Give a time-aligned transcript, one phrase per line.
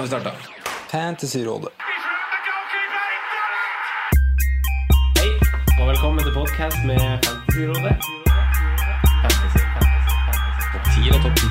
[0.00, 0.36] Nå har vi starta.
[0.90, 1.68] Fantasyrådet.
[5.18, 5.30] Hei,
[5.80, 7.96] og velkommen til podcast med Fantasyrådet.
[9.22, 10.60] Fantasy, fantasy, fantasy.
[10.72, 11.44] Topp 10 og topp 10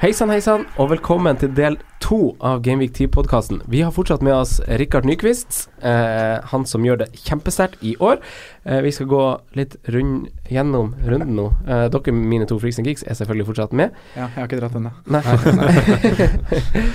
[0.00, 1.76] Hei sann, hei sann, og velkommen til del
[2.08, 3.60] to av Gameweek 10-podkasten.
[3.68, 8.22] Vi har fortsatt med oss Rikard Nyquist, eh, han som gjør det kjempesterkt i år.
[8.64, 9.24] Eh, vi skal gå
[9.58, 11.50] litt rund, gjennom runden nå.
[11.68, 13.92] Eh, dere, mine to freaks and geeks, er selvfølgelig fortsatt med.
[14.16, 14.94] Ja, jeg har ikke dratt ennå.
[15.04, 15.22] Nei.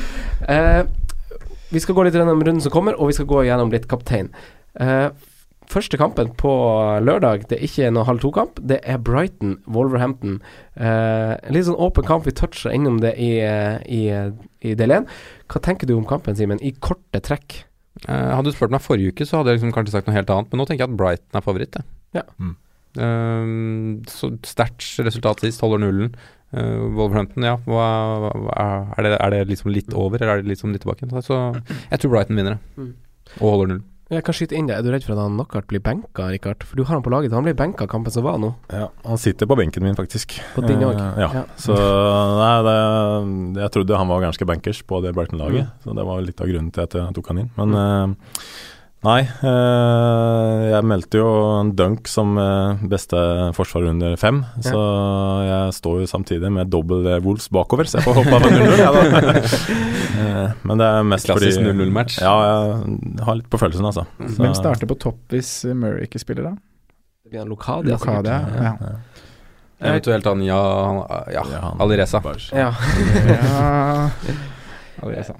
[0.43, 0.83] Eh,
[1.71, 4.27] vi skal gå litt gjennom runden som kommer, og vi skal gå gjennom litt kaptein.
[5.73, 6.51] Første kampen på
[7.01, 8.59] lørdag, det er ikke noe halv to-kamp.
[8.61, 10.35] Det er Brighton-Wolverhampton.
[10.77, 12.27] Eh, en litt sånn åpen kamp.
[12.27, 14.01] Vi toucha innom det i, eh, i,
[14.69, 15.07] i del én.
[15.49, 17.63] Hva tenker du om kampen, Simen, i korte trekk?
[18.05, 20.29] Eh, hadde du spurt meg forrige uke, så hadde jeg liksom kanskje sagt noe helt
[20.33, 21.79] annet, men nå tenker jeg at Brighton er favoritt.
[21.79, 21.89] jeg.
[22.19, 22.23] Ja.
[22.37, 22.53] Mm.
[23.03, 23.49] Eh,
[24.13, 26.13] så sterkt resultat sist, holder nullen.
[26.53, 27.55] Uh, Wolverhampton, ja.
[27.65, 27.85] Hva,
[28.29, 31.09] hva, er, det, er det liksom litt over, eller er det liksom litt tilbake?
[31.25, 32.91] Så jeg tror Brighton vinner, Mm.
[33.39, 33.87] og holder nullen.
[34.11, 34.75] Jeg kan skyte inn det.
[34.75, 36.65] Er du redd for at han Knockout blir benka, Rikard?
[36.67, 37.31] For du har han på laget.
[37.33, 38.51] Han blir benka kampen som var nå.
[38.73, 40.35] Ja, han sitter på benken min, faktisk.
[40.53, 40.99] På din òg?
[40.99, 41.45] Eh, ja.
[41.55, 42.75] Så nei, det,
[43.63, 45.71] jeg trodde han var ganske bankers på det Brighton-laget.
[45.85, 47.49] Så det var litt av grunnen til at jeg tok han inn.
[47.57, 48.43] Men eh,
[49.03, 51.27] nei, eh, jeg meldte jo
[51.59, 53.19] en dunk som eh, beste
[53.57, 54.41] forsvar under fem.
[54.63, 54.79] Så
[55.47, 58.83] jeg står jo samtidig med dobbel Wolves bakover, så jeg får hoppe av en 0-0,
[58.83, 59.73] jeg.
[60.23, 62.19] Eh, Men det er mest Klassisk fordi 0-0-match.
[62.23, 64.05] Ja, jeg har litt på følelsen, altså.
[64.27, 66.55] Så- Hvem starter på topp hvis Murray ikke spiller, da?
[67.23, 68.29] Det blir han Lokadia, sikkert.
[68.29, 68.39] Lokadia.
[68.63, 68.95] Ja.
[69.83, 70.59] Eventuelt han ja,
[71.33, 72.21] ja, Ja, Alireza.
[72.53, 72.71] Ja.
[73.27, 73.35] ja.
[73.35, 74.09] Ja.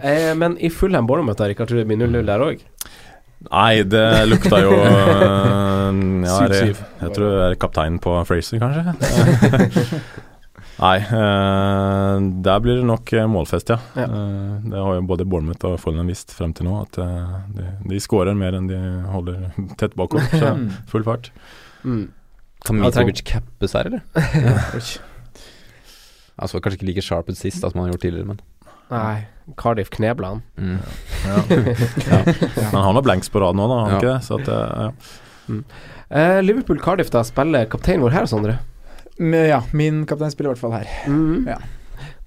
[0.04, 2.60] Eh, men i Fulham Bournemouth, Rikard, tror du det blir 0-0 der òg?
[3.52, 6.84] Nei, det lukta jo øh, ja, er 7-7.
[7.02, 8.94] Jeg tror det er kapteinen på Fraser, kanskje.
[10.84, 13.78] Nei, øh, der blir det nok øh, målfest, ja.
[14.00, 14.08] Ja.
[14.08, 17.00] Eh, det har jo både Bournemouth og Fulham visst frem til nå, at
[17.58, 18.80] de, de skårer mer enn de
[19.14, 19.50] holder
[19.80, 20.24] tett bakom.
[20.32, 20.56] Så
[20.90, 21.32] full fart.
[21.84, 22.08] Mm.
[22.66, 24.02] Kan Ja, Mitrovic cappes her, eller?
[26.34, 28.40] Altså kanskje ikke like sharp sist da, som han har gjort tidligere, men
[28.94, 29.26] Nei,
[29.60, 30.42] Cardiff knebla han.
[30.56, 30.78] mm.
[31.28, 31.36] Ja.
[32.72, 33.98] Men han har blanks på rad nå, da, har han Ja.
[34.00, 34.22] ikke det?
[34.28, 34.90] Så at, øh, ja.
[36.14, 38.58] Eh, Liverpool-Cardiff, da, spiller kapteinen vår her, Sondre.
[39.20, 40.88] Men ja, min kaptein spiller i hvert fall her.
[41.10, 41.48] Mm.
[41.50, 41.58] Ja.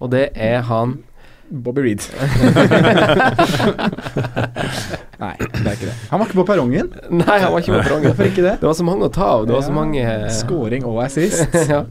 [0.00, 0.98] Og det er han
[1.46, 2.02] Bobby Reed.
[5.22, 5.94] Nei, det er ikke det.
[6.10, 6.88] Han var ikke på perrongen.
[7.14, 8.08] Nei, han var ikke på perrongen.
[8.10, 8.54] Hvorfor ikke det?
[8.60, 9.46] Det var så mange å ta av.
[9.48, 10.02] Det var så mange
[10.36, 11.54] Scoring og assist.
[11.72, 11.84] ja.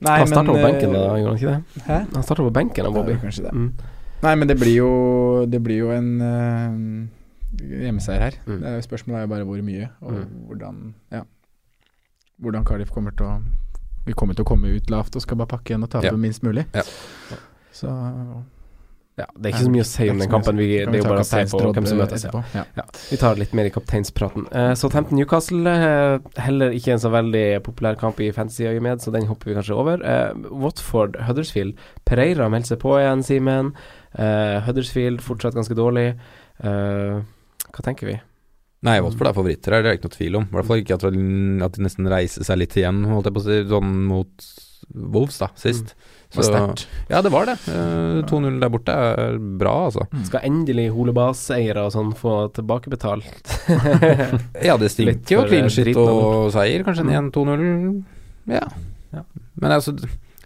[0.00, 1.82] Nei, Han starta på eh, benken, da, gjorde han ikke det?
[1.86, 1.98] Hæ?
[2.14, 3.12] Han starta på benken, Ja, Bobby.
[3.12, 3.52] det er kanskje det.
[3.52, 3.72] Mm.
[4.22, 7.08] Nei, men det blir jo Det blir jo en uh,
[7.84, 8.34] hjemmeseier her.
[8.46, 8.62] Mm.
[8.64, 10.26] Er Spørsmålet er jo bare hvor mye, og Mm.
[10.48, 11.22] hvordan Ja.
[12.42, 13.42] Hvordan Cardiff kommer til å
[14.06, 16.12] Vi kommer til å komme ut lavt og skal bare pakke igjen og tape Ja.
[16.16, 16.66] minst mulig.
[16.74, 16.82] Ja.
[17.72, 17.88] Så
[19.16, 20.58] Ja, det er ikke så mye å si om den kampen.
[20.60, 22.26] Vi, det er jo bare å se på hvem som møtes.
[22.28, 22.42] Ja.
[22.52, 22.64] Ja.
[22.76, 24.44] Ja, vi tar litt mer i kapteinspraten.
[24.52, 29.28] Uh, Southampton Newcastle, uh, heller ikke en så veldig populær kamp i fantasy-øyemed, så den
[29.30, 30.04] hopper vi kanskje over.
[30.04, 31.80] Uh, Watford Huddersfield.
[32.04, 33.72] Pereira melder seg på igjen, Simen.
[34.16, 36.08] Eh, Huddersfield fortsatt ganske dårlig.
[36.64, 37.16] Eh,
[37.66, 38.16] hva tenker vi?
[38.86, 40.46] Nei, Watford er favoritter her, det er ikke noe tvil om.
[40.46, 41.06] I hvert fall ikke at,
[41.66, 44.48] at de nesten reiser seg litt igjen, holdt jeg på å si, sånn mot
[44.94, 45.96] Wolves, da, sist.
[45.96, 46.86] Det var sterkt.
[47.08, 47.56] ja, det var det.
[47.68, 50.06] Uh, 2-0 der borte er bra, altså.
[50.26, 53.54] Skal endelig Holebas-eiere og sånn få tilbakebetalt?
[54.66, 56.82] Ja, det stinker jo clean eh, shit og seier.
[56.86, 57.62] Kanskje en 1-2-0.
[58.50, 58.66] Ja.
[59.14, 59.22] Ja.
[59.60, 59.94] Men altså,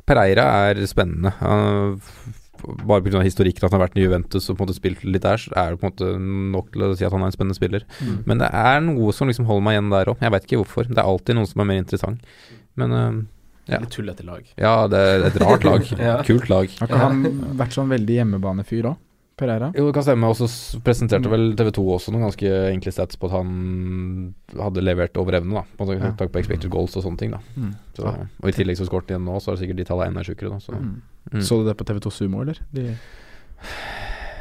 [0.08, 1.32] Pereira er spennende.
[1.40, 1.96] Uh,
[2.60, 3.22] bare pga.
[3.24, 5.52] historikken at han har vært i Juventus og på en måte spilt litt der, så
[5.56, 6.10] er det på en måte
[6.56, 7.86] nok til å si at han er en spennende spiller.
[8.00, 8.16] Mm.
[8.28, 10.24] Men det er noe som liksom holder meg igjen der òg.
[10.24, 10.90] Jeg veit ikke hvorfor.
[10.90, 12.40] Det er alltid noen som er mer interessant.
[12.80, 13.20] Men øh,
[13.70, 13.78] Ja.
[13.82, 14.42] Litt tullete lag.
[14.58, 15.84] Ja, det er et rart lag.
[16.00, 16.16] Ja.
[16.26, 16.68] Kult lag.
[16.80, 17.22] Har ikke han
[17.60, 18.96] vært sånn veldig hjemmebanefyr òg,
[19.40, 19.70] Pereira?
[19.76, 20.28] Jo, det kan stemme.
[20.28, 20.48] Og så
[20.84, 25.38] presenterte vel TV 2 også noen ganske enkle stats på at han hadde levert over
[25.38, 25.64] evne, da.
[25.78, 26.10] På Ja.
[26.18, 27.40] takk på expected goals og sånne ting, da.
[27.56, 27.72] Mm.
[27.96, 28.04] Så,
[28.42, 30.26] og i tillegg så skåret de igjen nå, så er det sikkert de tallene enda
[30.26, 30.58] sjukere, da.
[30.60, 31.00] Så Mm.
[31.32, 31.40] Mm.
[31.44, 32.58] Så du det på TV2 Sumo, eller?
[32.72, 32.96] De,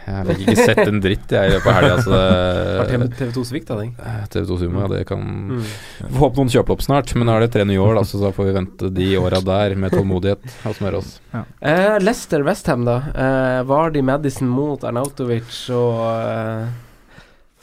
[0.09, 3.77] jeg fikk ikke sett en dritt, jeg, i løpet av helga, Altså, TV 2 svikta
[3.79, 3.93] deg?
[4.33, 5.63] TV 2 Sumo, ja, det kan Mm.
[5.99, 8.19] Får håpe noen kjøper opp snart, men nå er det tre nye år, da, så
[8.21, 11.15] da får vi vente de åra der med tålmodighet og smøre oss.
[11.33, 12.97] Eh, Leicester Westham, da.
[13.13, 16.69] Eh, Vardy Madison mot Arnautovic og eh.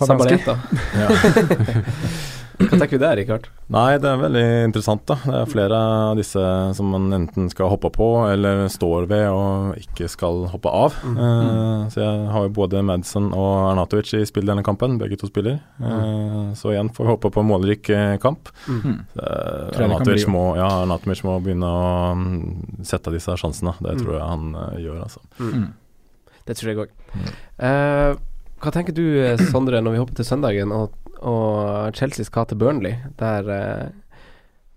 [0.02, 0.58] Sabaleta.
[2.56, 3.46] Hva tenker vi der, Rikard?
[3.74, 5.16] Nei, det er veldig interessant, da.
[5.26, 6.42] Det er flere av disse
[6.78, 10.96] som man enten skal hoppe på, eller står ved og ikke skal hoppe av.
[11.04, 11.16] Mm.
[11.20, 15.28] Eh, så jeg har jo både Madsen og Arnatovic i spill denne kampen, begge to
[15.28, 15.58] spiller.
[15.82, 18.48] Eh, så igjen får vi håpe på en målrik eh, kamp.
[18.70, 18.86] Mm.
[18.86, 23.76] Eh, det kan Arnatovic, må, ja, Arnatovic må begynne å mm, sette disse sjansene.
[23.82, 24.04] Det Mm.
[24.04, 25.20] tror jeg han eh, gjør, altså.
[25.40, 25.68] Mm.
[26.46, 26.90] Det tror jeg òg.
[28.62, 29.04] hva tenker du,
[29.50, 30.94] Sondre, når vi hopper til søndagen og,
[31.26, 33.62] og Chelsea skal til Burnley, der det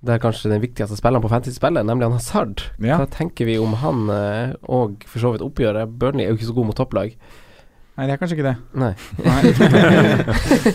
[0.06, 2.64] der kanskje den viktigste spilleren på fantasy-spillet, nemlig han Hazard.
[2.80, 3.02] Ja.
[3.02, 5.92] Hva tenker vi om han eh, og for så vidt oppgjøret?
[6.00, 7.18] Burnley er jo ikke så god mot topplag.
[8.00, 8.56] Nei, det er kanskje ikke det.
[8.80, 8.94] Nei.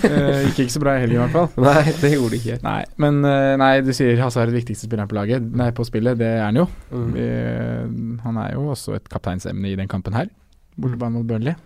[0.04, 1.64] Eh, gikk ikke så bra i helgen, i hvert fall.
[1.64, 2.56] Nei, det gjorde det ikke.
[2.64, 5.46] Nei, men uh, nei, du sier Hazard er den viktigste spilleren på laget.
[5.56, 6.66] Nei, på spillet, det er han jo.
[6.92, 7.06] Mm.
[7.14, 7.28] Vi,
[8.26, 10.28] han er jo også et kapteinsemne i den kampen her.
[10.76, 11.56] Bortebane mot Burnley.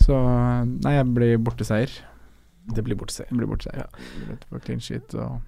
[0.00, 1.92] Så nei, jeg blir borteseier.
[2.74, 3.86] Det blir bortsett Det blir borteseier.
[3.88, 4.36] Ja.
[4.50, 5.40] på clean sheet og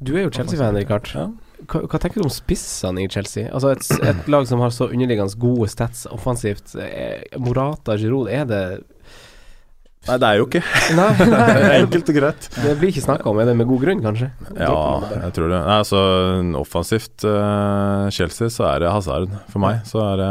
[0.00, 1.10] Du er jo Chelsea-fan, Rikard.
[1.14, 1.28] Ja.
[1.70, 3.46] Hva, hva tenker du om spissene i Chelsea?
[3.54, 6.74] Altså et, et lag som har så underliggende gode stats offensivt.
[6.76, 8.62] Eh, Morata, Giroud, er det
[10.04, 10.60] Nei, det er jo ikke.
[10.98, 11.52] Nei, nei.
[11.80, 12.48] Enkelt og greit.
[12.52, 13.38] Det blir ikke snakka om.
[13.40, 14.28] Er det med god grunn, kanskje?
[14.58, 14.74] Ja,
[15.14, 15.60] jeg tror det.
[15.64, 16.00] Nei, altså
[16.60, 19.80] Offensivt uh, Chelsea, så er det Hazard for meg.
[19.88, 20.28] Så er det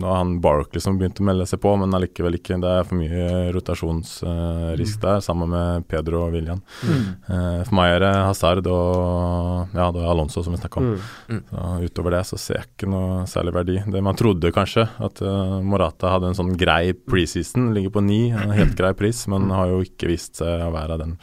[0.00, 2.56] Nå har han Barkley som begynt å melde seg på, men allikevel ikke.
[2.62, 6.62] Det er for mye rotasjonsrisk der, sammen med Pedro og William.
[6.84, 7.04] Mm.
[7.28, 10.90] Eh, for meg er det Hazard og Ja, det er Alonso som vi snakka om.
[11.28, 11.42] Mm.
[11.50, 13.78] Så utover det så ser jeg ikke noe særlig verdi.
[13.84, 18.22] Det Man trodde kanskje at eh, Morata hadde en sånn grei preseason, ligger på ni,
[18.32, 21.16] helt grei pris, men har jo ikke vist seg å være den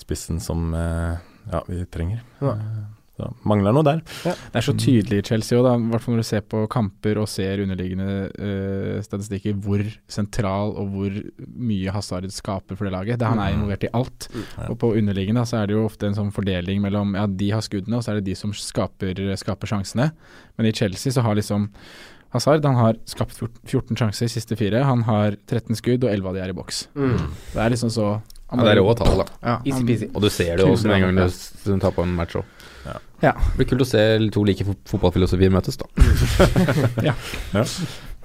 [0.00, 1.16] spissen som eh,
[1.52, 2.20] ja, vi trenger.
[2.42, 2.56] Ja.
[2.58, 2.82] Eh,
[3.14, 4.00] Så mangler noe der.
[4.24, 7.20] Det er så tydelig i Chelsea òg, i hvert fall når du ser på kamper
[7.22, 13.20] og ser underliggende uh, statistikker, hvor sentral og hvor mye Hazard skaper for det laget.
[13.22, 13.60] Det, han er Mm.
[13.60, 14.26] involvert i alt.
[14.66, 17.62] Og på underliggende så er det jo ofte en sånn fordeling mellom ja, de har
[17.62, 20.08] skuddene, og så er det de som skaper, skaper sjansene.
[20.58, 21.68] Men i Chelsea så har liksom
[22.34, 24.82] Hazard han har skapt 14 sjanser, i siste fire.
[24.82, 26.86] Han har 13 skudd, og 11 av de er i boks.
[26.98, 27.28] Mm.
[27.52, 29.26] Det er liksom så Ja, det er rå tall, da.
[29.40, 30.10] Ja, Easy-peasy.
[30.12, 32.50] Og du ser det jo også med en gang du tar på en match òg.
[32.84, 32.98] Ja.
[33.24, 33.32] Ja.
[33.38, 34.02] Det blir kult å se
[34.34, 35.88] to like fotballfilosofier møtes, da.
[37.08, 37.14] Ja.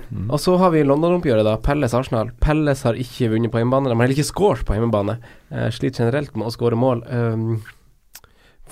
[0.09, 1.57] Og så har vi London-oppgjøret, da.
[1.61, 2.31] Pelles Arsenal.
[2.41, 3.91] Pelles har ikke vunnet på hjemmebane.
[3.91, 5.19] De har heller ikke scoret på hjemmebane.
[5.53, 7.03] Eh, sliter generelt med å skåre mål.
[7.13, 7.59] Um,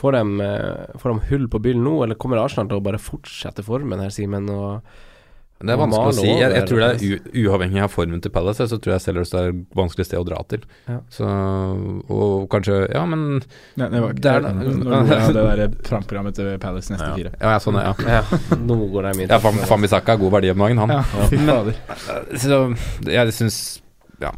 [0.02, 3.02] får, de, eh, får de hull på byllen nå, eller kommer Arsenal til å bare
[3.02, 4.50] fortsette formen her, Simen?
[4.50, 4.82] Og
[5.58, 6.28] Det er vanskelig å si.
[6.28, 9.32] Jeg, jeg tror det er u uavhengig av formen til Palace, så tror jeg Sellers
[9.34, 10.62] er et vanskelig sted å dra til.
[10.86, 11.00] Ja.
[11.10, 11.26] Så
[12.14, 13.42] Og kanskje Ja, men
[13.80, 14.52] Nei, det var Det er det.
[14.60, 17.16] Nå gjorde jeg det der Fram-programmet til Palace neste Ja.
[17.18, 17.32] fire.
[17.42, 17.94] Ja, ja sånn, ja.
[18.20, 18.22] ja,
[18.62, 19.30] nå går de inn.
[19.34, 20.90] ja Fam- Fambisaka har god verdi om dagen, han.
[20.90, 21.74] Ja, fader.
[22.38, 22.62] Så
[23.10, 23.62] jeg syns
[24.22, 24.32] Ja.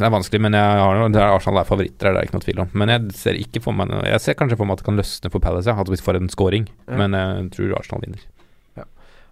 [0.00, 2.44] Det er vanskelig, men jeg har, det er Arsenal er favoritter, det er ikke noe
[2.44, 2.68] tvil om.
[2.72, 5.30] Men jeg ser ikke for meg Jeg ser kanskje for meg at det kan løsne
[5.32, 6.68] for Palace, ja, at vi får en scoring.
[6.88, 6.96] Ja.
[6.96, 8.22] Men jeg tror Arsenal vinner.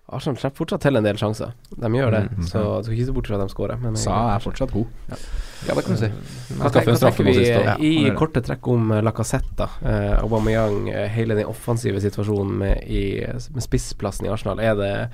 [0.09, 1.51] Arsenal slipper fortsatt til en del sjanser.
[1.77, 2.45] De gjør det, Mm.
[2.49, 3.81] så du skal ikke se bort fra at de skårer.
[3.83, 4.87] men- Sa er fortsatt god.
[5.67, 6.09] Ja, det kan du si.
[6.55, 7.65] Hva, tenker, vi sist.
[7.65, 9.57] Ja, i korte trekk om uh, Lacassette?
[9.57, 9.69] da?
[9.85, 13.21] Eh, Aubameyang, eh, hele den offensive situasjonen med, i,
[13.53, 14.61] med spissplassen i Arsenal.
[14.61, 15.11] Er det,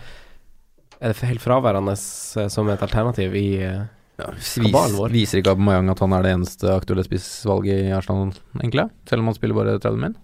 [1.01, 3.83] er det helt fraværende eh, som et alternativ i eh,
[4.19, 5.09] Ja, Kabalen vår.
[5.11, 8.89] vis, viser ikke Aubameyang at han er det eneste aktuelle spissvalget i Arsenal, egentlig?
[9.11, 10.15] Selv om han spiller bare 30 min?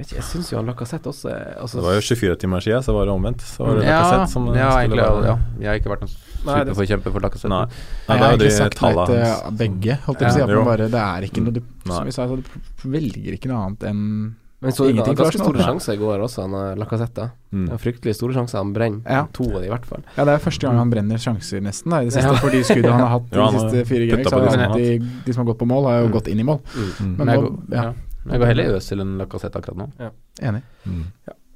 [0.00, 1.28] Ikke, Jeg syns jo han Lacassette også,
[1.58, 3.40] altså, Det var jo 24 timer siden, så var det omvendt.
[3.42, 5.02] Så var det Ja, Lacassette som ja, skulle egentlig.
[5.02, 5.36] være- Ja.
[5.58, 7.48] Jeg har ikke vært noen det- superforkjemper for Lacassette.
[7.48, 7.64] Nei.
[7.64, 7.70] Nei,
[8.08, 9.58] Nei, jeg har ikke sagt nei til hans.
[9.58, 10.40] begge, holdt jeg på å si.
[10.42, 13.46] At man bare, det er ikke noe du, Som vi sa, så du velger ikke
[13.48, 16.54] noe annet enn Men så det Ingenting for ganske store sjanser i går også, han
[16.54, 17.30] eh, Lacassette.
[17.54, 17.68] Mm.
[17.70, 18.58] Det Fryktelig store sjanser.
[18.58, 19.26] Han brenner Ja.
[19.32, 20.02] to av de i hvert fall.
[20.16, 21.90] Ja, det er første gang han brenner sjanser, nesten.
[21.90, 22.34] Da, i det siste, Ja.
[22.34, 25.46] For de skuddene han har hatt de ja, siste fire gameweeks, de som de som
[25.46, 26.12] har gått på mål, har jo Mm.
[26.12, 26.60] gått inn i mål.
[26.74, 27.16] Mm.
[27.16, 27.92] Men Men nå, ja.
[28.30, 29.90] Jeg går heller i Øzil enn Lacassette akkurat nå.
[29.98, 30.10] Ja.
[30.50, 30.62] enig.
[30.84, 31.04] Mm.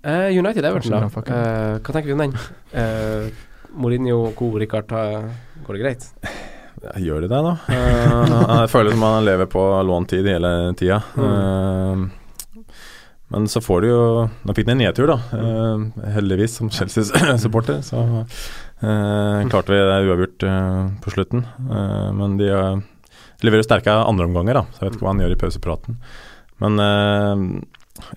[0.02, 1.22] Eh, United Everton, da.
[1.22, 2.32] Eh, hva tenker vi om den?
[2.74, 3.28] Uh,
[3.72, 4.50] Mourinho co.
[4.58, 4.90] Rikard,
[5.66, 6.08] går det greit?
[6.82, 7.52] Ja, gjør de det, da?
[7.70, 8.32] Eh,
[8.64, 10.98] jeg føler som han lever på låntid hele tida.
[11.14, 12.08] Mm.
[13.32, 14.02] men så får du jo
[14.44, 15.18] Nå fikk de en nedtur, da.
[15.38, 17.80] Eh, heldigvis, som Chelsea-supporter.
[17.86, 20.48] Så eh, klarte vi det uavgjort
[21.04, 21.46] på slutten.
[21.62, 22.50] Eh, men de
[23.46, 24.66] leverer sterke andreomganger, da.
[24.72, 26.02] Så jeg vet ikke hva han gjør i pausepraten.
[26.62, 27.44] Men eh,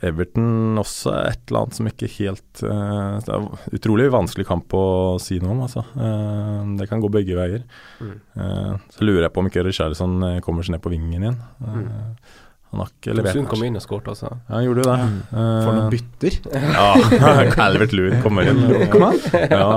[0.07, 4.73] Everton også er et eller annet som ikke helt eh, Det er utrolig vanskelig kamp
[4.77, 4.85] å
[5.21, 5.83] si noe om, altså.
[5.97, 7.65] Eh, det kan gå begge veier.
[7.99, 8.15] Mm.
[8.39, 11.39] Eh, så lurer jeg på om ikke Richarlison eh, kommer seg ned på vingen igjen.
[11.61, 12.41] Eh, Mm.
[12.75, 13.35] Han har ikke levert.
[13.37, 14.27] Tosun kom inn og skåret også.
[14.33, 14.95] Ja, han gjorde jo det.
[15.05, 15.19] Mm.
[15.37, 16.37] For noen bytter.
[16.75, 16.87] Ja,
[17.55, 18.57] Calvert Lewin kommer inn.
[18.91, 19.19] Kom han?
[19.31, 19.69] Ja,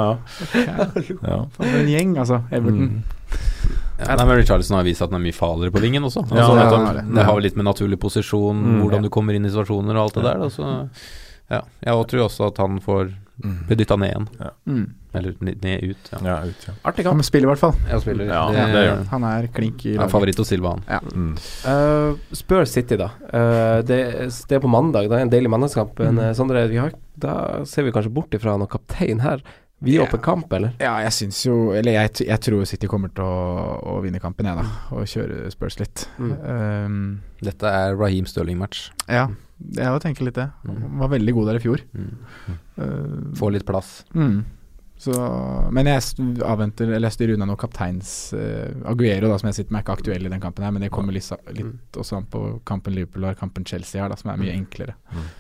[0.57, 0.89] ja.
[1.21, 1.37] ja.
[1.55, 2.41] For en gjeng, altså.
[2.51, 3.05] Everton.
[3.99, 6.23] Ja, nei, men Richarlison har vist at han er mye farligere på vingen også.
[6.31, 7.07] Ja, Altså, ja, ja, det.
[7.17, 8.83] det har litt med naturlig posisjon, Mm.
[8.83, 10.45] hvordan du kommer inn i situasjoner og alt det der.
[10.47, 10.88] Altså,
[11.50, 11.62] ja.
[11.85, 14.26] Jeg tror også at han får bli dytta ned igjen.
[14.67, 14.87] Mm.
[15.14, 16.09] Eller ned, ut.
[16.12, 16.19] Ja.
[16.25, 16.73] ja, ut, ja.
[16.85, 18.00] Artig Han spiller i hvert fall.
[18.02, 19.25] Spiller, Ja, det, det gjør han.
[19.25, 20.11] Er klink i laget.
[20.11, 20.83] favoritt hos Silva, han.
[20.88, 20.99] Ja.
[21.14, 21.37] Mm.
[21.64, 23.11] Uh, spør City, da.
[23.33, 24.00] Uh, det,
[24.49, 25.09] det er på mandag.
[25.09, 25.99] Det er en deilig mandagskamp.
[26.02, 26.67] Men eh, Sondre,
[27.19, 29.43] da ser vi kanskje bort ifra noen kaptein her.
[29.81, 30.03] Vi Ja.
[30.03, 30.73] åpen kamp, eller?
[30.83, 34.47] Ja, jeg syns jo Eller jeg, jeg tror City kommer til å, å vinne kampen,
[34.47, 34.65] jeg, da.
[34.97, 36.09] Og kjøre Spurs litt.
[36.19, 36.33] Mm.
[36.43, 38.91] Um, Dette er Raheem Stirling-match.
[39.09, 39.29] ja,
[39.77, 40.49] jeg tenker litt det.
[40.67, 40.83] Mm.
[40.83, 41.83] Han var veldig god der i fjor.
[41.95, 42.15] Mm.
[42.79, 44.05] Uh, Få litt plass.
[44.15, 44.45] Mm.
[44.99, 45.15] Så,
[45.71, 46.03] men jeg
[46.43, 49.85] avventer Eller jeg styrer unna noe kapteins uh, Aguero, da, som jeg sitter med, er
[49.87, 52.97] ikke aktuell i den kampen her, men det kommer litt, litt også an på kampen
[52.99, 54.97] Liverpool og kampen Chelsea har, da, som er mye enklere.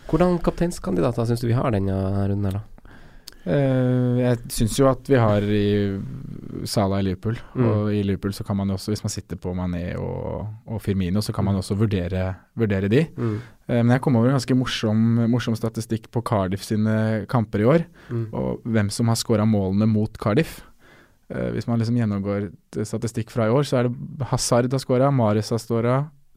[0.06, 1.96] Hvordan kapteinskandidater syns du vi har denne
[2.30, 2.77] runden her, da?
[3.48, 5.68] Eh, jeg syns jo at vi har i
[6.68, 7.64] Sala i Liverpool, Mm.
[7.64, 10.82] og i Liverpool så kan man jo også, hvis man sitter på Mané og, og
[10.82, 13.06] Firmino, så kan man også vurdere, vurdere de.
[13.16, 13.38] Mm.
[13.68, 17.64] Eh, men jeg kom over en ganske morsom, morsom statistikk på Cardiff sine kamper i
[17.64, 18.26] år, Mm.
[18.34, 20.60] og hvem som har skåra målene mot Cardiff.
[21.30, 22.50] Eh, hvis man liksom gjennomgår
[22.84, 25.58] statistikk fra i år, så er det Hazard har skåra, Mares har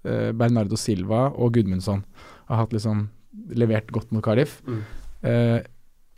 [0.05, 2.03] eh, Bernardo Silva og Gudmundsson
[2.47, 3.09] har hatt liksom
[3.55, 4.61] levert godt mot Cardiff.
[4.67, 4.83] Mm.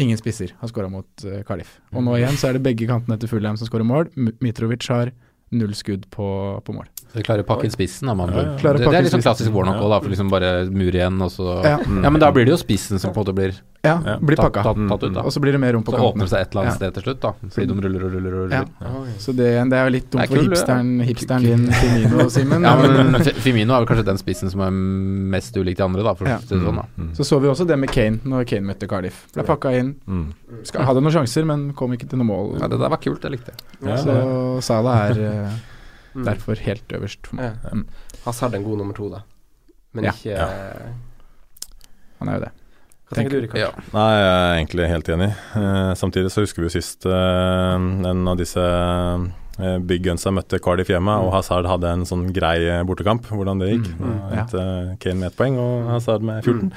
[0.03, 1.77] Ingen spisser har skåra mot uh, Cardiff.
[1.93, 4.11] Og nå igjen så er det begge kantene til Fulham som skårer mål.
[4.43, 5.13] Mitrovic har
[5.53, 6.27] null skudd på,
[6.65, 6.89] på mål.
[7.13, 8.73] Så klarer å pakke inn spissen, da, Man Ja, ja.
[8.73, 9.99] Det, det er liksom klassisk Warnock òg, da.
[10.01, 11.77] For liksom bare mur igjen, og så Ja.
[11.77, 13.53] Ja, men da blir det jo spissen som på en måte blir
[13.83, 14.17] Ja, Ja.
[14.17, 14.63] blir tatt, pakka.
[14.63, 15.21] tatt, tatt ut, da.
[15.21, 16.13] Og så blir det mer rom på Så kantene.
[16.13, 16.75] åpner det seg et eller annet Ja.
[16.79, 17.31] sted til slutt, da.
[17.53, 18.61] Fordi de ruller og ruller og Ja.
[18.63, 19.07] ruller.
[19.19, 22.63] Så det, det er jo litt dumt for kul, hipsteren, hipsteren din, og Simen.
[22.63, 26.13] Ja, men Fimino er vel kanskje den spissen som er mest ulik de andre, da,
[26.15, 26.37] for Ja.
[26.37, 26.75] å si det sånn.
[26.75, 26.85] da.
[26.97, 27.11] Mm.
[27.15, 29.27] Så så vi også det med Kane når Kane møtte Cardiff.
[29.33, 29.95] Ble pakka inn.
[30.09, 30.33] Mm.
[30.73, 32.59] Hadde noen sjanser, men kom ikke til noe mål.
[32.61, 33.89] Ja, det der var kult, det likte jeg.
[33.89, 35.49] Ja, så Salah er eh,
[36.13, 36.25] Mm.
[36.27, 37.55] derfor helt øverst for meg.
[37.63, 37.71] Ja.
[37.71, 37.87] Um,
[38.25, 39.23] Hazard en god nummer to, da.
[39.93, 40.11] Men Ja.
[40.11, 40.47] ikke Ja.
[42.19, 42.51] Han er jo det.
[43.07, 43.59] Hva tenker du, Rikard?
[43.59, 43.69] Ja.
[43.93, 45.29] Nei, jeg er egentlig helt enig.
[45.55, 50.59] Uh, samtidig så husker vi jo sist uh, en av disse uh, Big Gunsa møtte
[50.63, 53.27] Cardiff hjemme, og Hazard hadde en sånn grei bortekamp.
[53.29, 53.89] Hvordan det gikk.
[53.99, 54.45] Mm, mm, ja.
[54.45, 54.63] endte
[55.03, 56.71] Kane med ett poeng og Hazard med 14.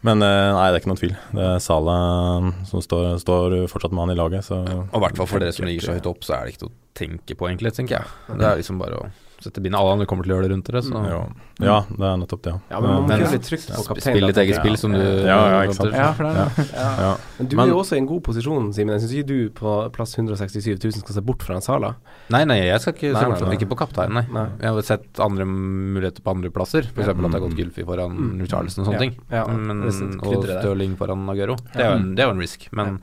[0.00, 1.16] Men eh, nei, det er ikke noen tvil.
[1.36, 5.18] Det er Salah som står, står fortsatt med han i laget, så Og i hvert
[5.20, 7.48] fall for dere som ligger så høyt opp, så er det ikke noe tenke på,
[7.48, 8.38] egentlig, tenker jeg.
[8.38, 9.78] Det er liksom bare å sette bindet.
[9.80, 11.20] Alle andre kommer til å gjøre det rundt dere, så jo.
[11.64, 12.52] Ja, det er nettopp det.
[12.68, 14.04] Ja, men man må litt trygt på kapteinen.
[14.04, 15.94] Spill ditt eget spill, som du Ja, ja, ikke sant.
[15.96, 16.68] Ja, for det er.
[16.76, 16.88] Ja.
[17.00, 17.12] Ja.
[17.38, 18.92] Men du Men- er jo også i en god posisjon, Simen.
[18.98, 21.94] Jeg syns ikke du på plass 167 000 skal se bort fra en Sala.
[22.28, 23.54] Nei, nei, jeg skal ikke Nei, se bort fra.
[23.56, 24.26] Ikke på kapteinen, nei.
[24.36, 24.46] Nei.
[24.60, 26.82] Jeg har sett andre muligheter på andre plasser.
[26.92, 27.08] F.eks.
[27.08, 28.46] at det har gått Gylfi foran Mm.
[28.46, 28.98] Charleston og sånne Ja.
[28.98, 29.16] ting.
[29.30, 29.82] Ja, Men,
[30.20, 30.44] og.
[30.44, 31.56] Stirling foran Aguero.
[31.72, 32.68] Det er jo en, det er jo en risk.
[32.72, 33.00] Men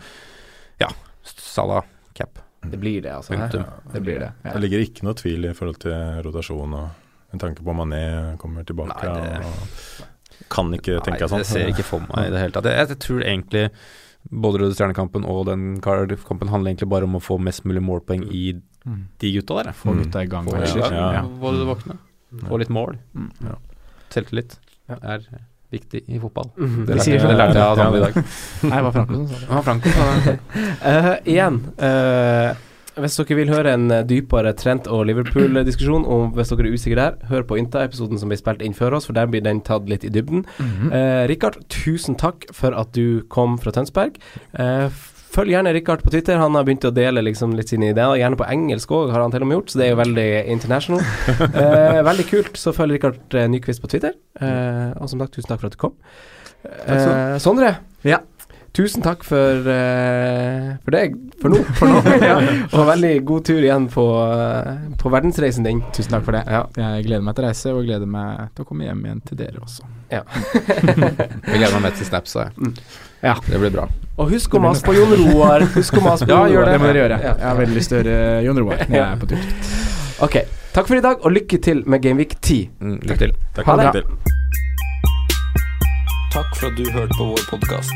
[0.79, 0.89] ja,
[1.23, 1.81] Salah
[2.13, 2.37] cap.
[2.63, 3.35] Det blir det, altså.
[3.37, 3.47] Hæ?
[3.93, 4.31] Det blir det.
[4.43, 4.53] Ja.
[4.53, 6.89] Det ligger ikke noe tvil i forhold til rotasjon og
[7.33, 8.97] en tanke på Mané kommer tilbake.
[9.03, 11.37] Nei, det- og kan ikke tenke Nei, sånn.
[11.43, 12.63] det ser jeg ikke for meg i det hele tatt.
[12.65, 13.69] Jeg, jeg tror egentlig
[14.31, 18.25] både Røde Stjernekampen og den Cardiff-kampen handler egentlig bare om å få mest mulig målpoeng
[18.31, 18.53] i
[18.87, 19.07] Mm.
[19.19, 19.73] de gutta der.
[19.73, 20.45] Få gutta i gang.
[20.45, 21.13] Få ja.
[21.13, 21.21] Ja.
[21.23, 21.97] Våkne.
[22.47, 22.97] Få litt mål.
[23.15, 23.31] Mm.
[23.43, 23.55] Ja.
[24.09, 24.95] Selvtillit Ja.
[25.03, 25.19] er
[25.77, 26.51] viktig i fotball.
[26.57, 26.85] Mhm.
[26.85, 27.31] Det lærte, sånn.
[27.31, 28.21] det lærte jeg av Ja, i dag.
[28.69, 29.65] Nei, det var Franco som sa det.
[29.69, 29.89] Franco.
[30.87, 32.55] Eh, igjen, uh,
[32.97, 37.17] hvis dere vil høre en dypere Trent og Liverpool-diskusjon, og hvis dere er usikre der,
[37.29, 40.05] hør på Inta-episoden som blir spilt inn før oss, for der blir den tatt litt
[40.07, 40.45] i dybden.
[40.89, 44.17] Eh, Rikard, tusen takk for at du kom fra Tønsberg.
[44.57, 44.89] Eh,
[45.33, 46.39] følg gjerne Rikard på Twitter.
[46.41, 49.33] Han har begynt å dele liksom litt sine ideer, gjerne på engelsk òg, har han
[49.33, 51.03] til og med gjort, så det er jo veldig international.
[51.57, 52.57] Eh, veldig kult.
[52.59, 54.15] Så følg Rikard eh, Nyquist på Twitter.
[54.39, 55.95] Eh, og som sagt, tusen takk for at du kom.
[56.63, 57.77] Eh, Sondre.
[58.07, 58.19] Ja.
[58.77, 61.63] Tusen takk for, eh, for deg, for nå.
[61.79, 62.01] For nå.
[62.29, 62.35] ja.
[62.77, 64.05] Og veldig god tur igjen på,
[64.35, 65.81] eh, på verdensreisen din.
[65.95, 66.43] Tusen takk for det.
[66.45, 66.61] Ja.
[66.77, 69.41] Jeg gleder meg til å reise, og gleder meg til å komme hjem igjen til
[69.41, 69.89] dere også.
[70.13, 70.21] Ja.
[71.49, 72.71] Jeg gleder meg mest til snaps, jeg.
[73.23, 73.35] Ja.
[73.47, 73.87] Det blir bra.
[74.17, 75.65] Og husk å mase på Jon Roar.
[75.75, 76.71] Husk å mase på Ja, Jon Roar.
[76.73, 77.17] Det må dere gjøre.
[77.27, 79.49] Jeg har veldig lyst til å høre Jon Roar når jeg er på tur.
[80.25, 80.35] Ok.
[80.73, 82.69] Takk for i dag, og lykke til med Gameweek 10.
[82.81, 83.33] Mm, lykke til.
[83.53, 83.91] Takk Ha det.
[83.99, 84.03] til.
[86.33, 87.93] Takk for at du hørte på vår podkast.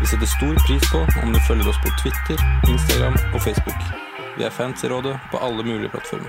[0.00, 3.80] Vi setter stor pris på om du følger oss på Twitter, Instagram og Facebook.
[4.36, 6.28] Vi er fans i rådet på alle mulige plattformer.